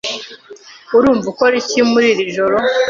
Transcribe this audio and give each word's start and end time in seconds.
Urumva 0.97 1.25
ukora 1.33 1.53
iki 1.63 1.79
muri 1.91 2.07
iri 2.13 2.23
joro? 2.35 2.55